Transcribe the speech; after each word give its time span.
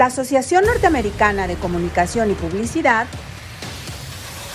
La 0.00 0.06
Asociación 0.06 0.64
Norteamericana 0.64 1.46
de 1.46 1.56
Comunicación 1.56 2.30
y 2.30 2.34
Publicidad 2.34 3.06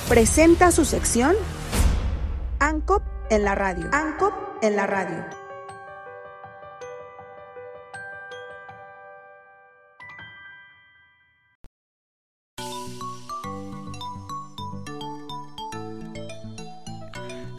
presenta 0.10 0.71
su 0.71 0.86
sección 0.86 1.36
ANCOP 2.58 3.04
en 3.29 3.44
la 3.44 3.54
radio. 3.54 3.88
ANCOP 3.94 4.34
en 4.63 4.76
la 4.76 4.88
radio. 4.88 5.23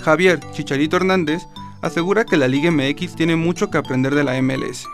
Javier 0.02 0.40
Chicharito 0.50 0.96
Hernández 0.96 1.44
asegura 1.82 2.24
que 2.24 2.36
la 2.36 2.48
Liga 2.48 2.72
MX 2.72 3.14
tiene 3.14 3.36
mucho 3.36 3.70
que 3.70 3.78
aprender 3.78 4.16
de 4.16 4.24
la 4.24 4.42
MLS. 4.42 4.88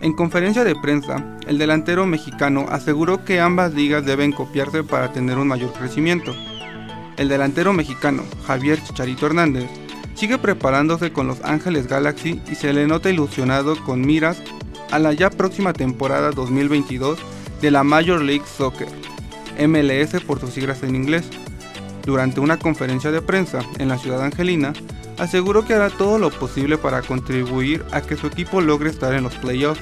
En 0.00 0.12
conferencia 0.12 0.62
de 0.62 0.76
prensa, 0.76 1.38
el 1.46 1.58
delantero 1.58 2.06
mexicano 2.06 2.66
aseguró 2.68 3.24
que 3.24 3.40
ambas 3.40 3.72
ligas 3.72 4.04
deben 4.04 4.30
copiarse 4.30 4.84
para 4.84 5.12
tener 5.12 5.38
un 5.38 5.48
mayor 5.48 5.72
crecimiento. 5.72 6.34
El 7.16 7.28
delantero 7.28 7.72
mexicano, 7.72 8.22
Javier 8.46 8.82
Chicharito 8.82 9.26
Hernández, 9.26 9.70
sigue 10.14 10.36
preparándose 10.36 11.12
con 11.12 11.26
Los 11.26 11.42
Ángeles 11.44 11.86
Galaxy 11.86 12.42
y 12.50 12.56
se 12.56 12.72
le 12.74 12.86
nota 12.86 13.08
ilusionado 13.08 13.82
con 13.84 14.02
miras 14.02 14.42
a 14.90 14.98
la 14.98 15.14
ya 15.14 15.30
próxima 15.30 15.72
temporada 15.72 16.30
2022 16.30 17.18
de 17.62 17.70
la 17.70 17.82
Major 17.82 18.20
League 18.20 18.44
Soccer, 18.46 18.88
MLS 19.66 20.22
por 20.24 20.40
sus 20.40 20.50
siglas 20.50 20.82
en 20.82 20.94
inglés. 20.94 21.26
Durante 22.04 22.40
una 22.40 22.58
conferencia 22.58 23.10
de 23.10 23.22
prensa 23.22 23.60
en 23.78 23.88
la 23.88 23.98
ciudad 23.98 24.22
angelina, 24.22 24.74
aseguró 25.18 25.64
que 25.64 25.74
hará 25.74 25.90
todo 25.90 26.18
lo 26.18 26.30
posible 26.30 26.78
para 26.78 27.02
contribuir 27.02 27.84
a 27.92 28.00
que 28.00 28.16
su 28.16 28.26
equipo 28.26 28.60
logre 28.60 28.90
estar 28.90 29.14
en 29.14 29.24
los 29.24 29.34
playoffs. 29.34 29.80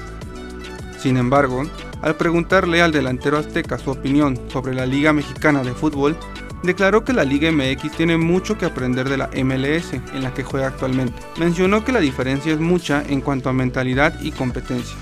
Sin 0.99 1.17
embargo, 1.17 1.65
al 2.03 2.17
preguntarle 2.17 2.83
al 2.83 2.93
delantero 2.93 3.39
azteca 3.39 3.79
su 3.79 3.91
opinión 3.91 4.39
sobre 4.51 4.75
la 4.75 4.87
Liga 4.87 5.13
Mexicana 5.13 5.63
de 5.63 5.73
Fútbol, 5.73 6.17
declaró 6.63 7.05
que 7.05 7.13
la 7.13 7.25
Liga 7.25 7.51
MX 7.53 7.93
tiene 7.93 8.17
mucho 8.17 8.57
que 8.57 8.67
aprender 8.67 9.09
de 9.09 9.19
la 9.19 9.31
MLS 9.45 9.93
en 9.93 10.23
la 10.23 10.33
que 10.33 10.45
juega 10.45 10.69
actualmente. 10.69 11.21
Mencionó 11.39 11.85
que 11.85 11.93
la 11.93 12.01
diferencia 12.01 12.53
es 12.53 12.61
mucha 12.61 13.03
en 13.07 13.21
cuanto 13.21 13.49
a 13.49 13.53
mentalidad 13.53 14.19
y 14.21 14.33
competencia. 14.33 14.97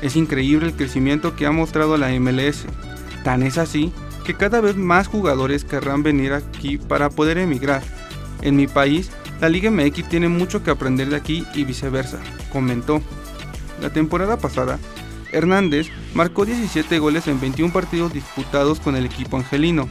Es 0.00 0.16
increíble 0.16 0.66
el 0.66 0.74
crecimiento 0.74 1.36
que 1.36 1.46
ha 1.46 1.52
mostrado 1.52 1.96
la 1.96 2.08
MLS, 2.18 2.64
tan 3.22 3.42
es 3.44 3.58
así 3.58 3.92
que 4.24 4.34
cada 4.34 4.60
vez 4.60 4.76
más 4.76 5.08
jugadores 5.08 5.64
querrán 5.64 6.02
venir 6.02 6.32
aquí 6.32 6.78
para 6.78 7.10
poder 7.10 7.38
emigrar. 7.38 7.82
En 8.40 8.56
mi 8.56 8.66
país, 8.66 9.10
la 9.42 9.48
Liga 9.48 9.72
MX 9.72 10.08
tiene 10.08 10.28
mucho 10.28 10.62
que 10.62 10.70
aprender 10.70 11.08
de 11.08 11.16
aquí 11.16 11.44
y 11.52 11.64
viceversa, 11.64 12.20
comentó. 12.52 13.02
La 13.80 13.90
temporada 13.90 14.36
pasada, 14.36 14.78
Hernández 15.32 15.88
marcó 16.14 16.44
17 16.44 17.00
goles 17.00 17.26
en 17.26 17.40
21 17.40 17.72
partidos 17.72 18.12
disputados 18.12 18.78
con 18.78 18.94
el 18.94 19.04
equipo 19.04 19.36
angelino, 19.36 19.88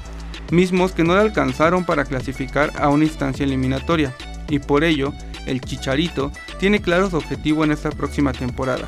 mismos 0.52 0.94
que 0.94 1.04
no 1.04 1.16
le 1.16 1.20
alcanzaron 1.20 1.84
para 1.84 2.06
clasificar 2.06 2.72
a 2.80 2.88
una 2.88 3.04
instancia 3.04 3.44
eliminatoria, 3.44 4.16
y 4.48 4.60
por 4.60 4.86
ello, 4.86 5.14
el 5.46 5.60
Chicharito 5.60 6.32
tiene 6.58 6.82
claro 6.82 7.10
su 7.10 7.18
objetivo 7.18 7.66
en 7.66 7.74
esta 7.74 7.90
próxima 7.90 8.32
temporada. 8.32 8.88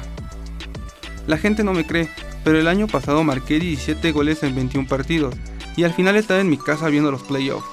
La 1.28 1.38
gente 1.38 1.66
no 1.66 1.74
me 1.74 1.86
cree, 1.86 2.08
pero 2.46 2.58
el 2.58 2.70
año 2.70 2.88
pasado 2.88 3.22
marqué 3.26 3.60
17 3.60 4.14
goles 4.14 4.44
en 4.44 4.56
21 4.56 4.88
partidos 4.88 5.36
y 5.76 5.84
al 5.84 5.94
final 5.94 6.16
estaba 6.16 6.40
en 6.40 6.50
mi 6.50 6.58
casa 6.58 6.88
viendo 6.88 7.12
los 7.12 7.24
playoffs. 7.24 7.68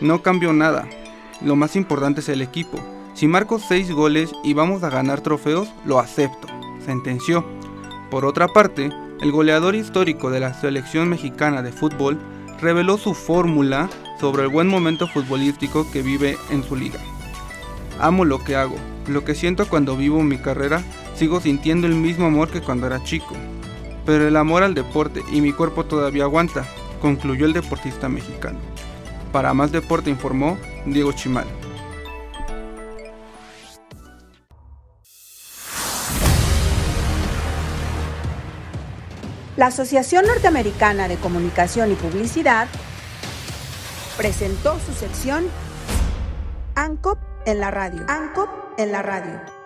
No 0.00 0.22
cambió 0.22 0.54
nada. 0.54 0.88
Lo 1.42 1.56
más 1.56 1.76
importante 1.76 2.20
es 2.20 2.28
el 2.28 2.42
equipo. 2.42 2.78
Si 3.14 3.26
marco 3.26 3.58
6 3.58 3.92
goles 3.92 4.30
y 4.44 4.54
vamos 4.54 4.82
a 4.82 4.90
ganar 4.90 5.20
trofeos, 5.20 5.68
lo 5.84 5.98
acepto, 5.98 6.46
sentenció. 6.84 7.44
Por 8.10 8.24
otra 8.24 8.48
parte, 8.48 8.90
el 9.20 9.32
goleador 9.32 9.74
histórico 9.74 10.30
de 10.30 10.40
la 10.40 10.54
selección 10.54 11.08
mexicana 11.08 11.62
de 11.62 11.72
fútbol 11.72 12.18
reveló 12.60 12.98
su 12.98 13.14
fórmula 13.14 13.88
sobre 14.20 14.42
el 14.42 14.48
buen 14.48 14.68
momento 14.68 15.06
futbolístico 15.06 15.90
que 15.90 16.02
vive 16.02 16.36
en 16.50 16.62
su 16.62 16.76
liga. 16.76 17.00
Amo 18.00 18.24
lo 18.24 18.42
que 18.42 18.56
hago, 18.56 18.76
lo 19.06 19.24
que 19.24 19.34
siento 19.34 19.68
cuando 19.68 19.96
vivo 19.96 20.22
mi 20.22 20.38
carrera, 20.38 20.82
sigo 21.14 21.40
sintiendo 21.40 21.86
el 21.86 21.94
mismo 21.94 22.26
amor 22.26 22.48
que 22.48 22.60
cuando 22.60 22.86
era 22.86 23.02
chico 23.02 23.34
pero 24.08 24.26
el 24.26 24.38
amor 24.38 24.62
al 24.62 24.72
deporte 24.72 25.22
y 25.30 25.42
mi 25.42 25.52
cuerpo 25.52 25.84
todavía 25.84 26.24
aguanta, 26.24 26.64
concluyó 26.98 27.44
el 27.44 27.52
deportista 27.52 28.08
mexicano. 28.08 28.58
Para 29.32 29.52
más 29.54 29.72
deporte 29.72 30.10
informó 30.10 30.58
Diego 30.86 31.12
Chimal. 31.12 31.46
La 39.56 39.66
Asociación 39.66 40.24
Norteamericana 40.24 41.08
de 41.08 41.16
Comunicación 41.16 41.90
y 41.90 41.94
Publicidad 41.96 42.68
presentó 44.16 44.78
su 44.78 44.92
sección 44.92 45.48
ANCOP 46.76 47.18
en 47.44 47.58
la 47.58 47.72
radio. 47.72 48.06
ANCOP 48.08 48.48
en 48.78 48.92
la 48.92 49.02
radio. 49.02 49.57